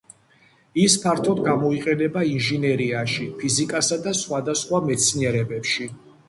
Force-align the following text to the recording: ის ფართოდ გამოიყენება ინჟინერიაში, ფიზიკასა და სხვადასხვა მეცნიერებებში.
ის 0.83 0.93
ფართოდ 1.01 1.41
გამოიყენება 1.47 2.23
ინჟინერიაში, 2.29 3.27
ფიზიკასა 3.43 4.01
და 4.07 4.15
სხვადასხვა 4.23 4.81
მეცნიერებებში. 4.89 5.89